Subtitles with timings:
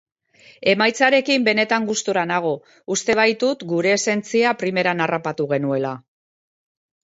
[0.71, 2.55] Emaitzarekin benetan gustura nago,
[2.97, 5.97] uste baitut gure esentzia primeran harrapatu genuela.